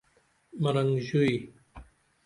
مرنگ 0.61 0.97
ژوئی 1.07 1.37